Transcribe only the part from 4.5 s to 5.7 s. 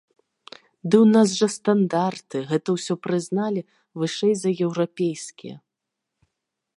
еўрапейскія!